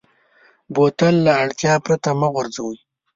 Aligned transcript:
بوتل 0.73 1.15
له 1.25 1.31
اړتیا 1.43 1.73
پرته 1.85 2.09
مه 2.19 2.27
غورځوه. 2.33 2.73